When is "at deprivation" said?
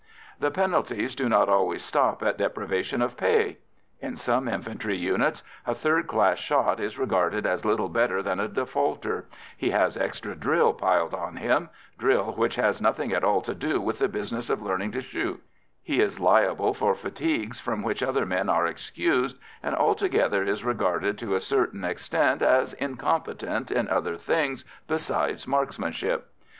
2.23-3.03